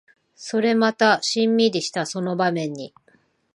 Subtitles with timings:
[0.51, 2.91] これまたシンミリしたその場面に